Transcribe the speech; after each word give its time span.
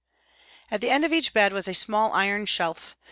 At 0.71 0.83
each 0.83 0.89
end 0.89 1.05
of 1.05 1.11
the 1.11 1.29
bed 1.31 1.53
was 1.53 1.67
a 1.67 1.75
small 1.75 2.11
iron 2.13 2.47
shelf. 2.47 2.95